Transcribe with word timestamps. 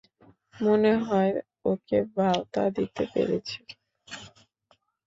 মনে 0.55 0.93
হয় 1.05 1.31
ওকে 1.65 1.97
ভাঁওতা 2.15 2.63
দিতে 2.77 3.03
পেরেছি। 3.13 3.59